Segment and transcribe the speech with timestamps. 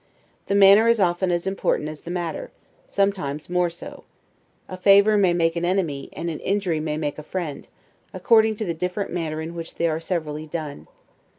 [0.47, 2.49] The manner is often as important as the matter,
[2.87, 4.03] sometimes more so;
[4.67, 7.67] a favor may make an enemy, and an injury may make a friend,
[8.11, 10.87] according to the different manner in which they are severally done.